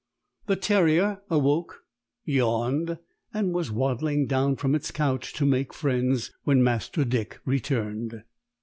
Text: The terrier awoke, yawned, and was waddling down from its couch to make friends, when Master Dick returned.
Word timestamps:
The 0.47 0.55
terrier 0.55 1.21
awoke, 1.29 1.83
yawned, 2.25 2.97
and 3.35 3.53
was 3.53 3.69
waddling 3.71 4.25
down 4.25 4.55
from 4.55 4.73
its 4.73 4.89
couch 4.89 5.31
to 5.33 5.45
make 5.45 5.75
friends, 5.75 6.31
when 6.43 6.63
Master 6.63 7.05
Dick 7.05 7.39
returned. 7.45 8.23